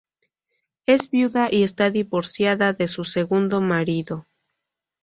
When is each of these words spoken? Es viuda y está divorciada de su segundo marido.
Es 0.87 1.11
viuda 1.11 1.49
y 1.51 1.61
está 1.61 1.91
divorciada 1.91 2.73
de 2.73 2.87
su 2.87 3.03
segundo 3.03 3.61
marido. 3.61 4.25